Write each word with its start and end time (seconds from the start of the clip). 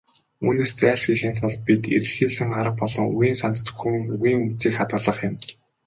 Үүнээс 0.45 0.73
зайлсхийхийн 0.79 1.35
тулд 1.39 1.59
бидний 1.67 1.93
эрэлхийлсэн 1.97 2.49
арга 2.59 2.79
бол 2.81 2.93
үгийн 3.15 3.35
санд 3.41 3.55
зөвхөн 3.59 3.95
"үгийн 4.13 4.39
үндсийг 4.45 4.73
хадгалах" 4.75 5.19
юм. 5.29 5.35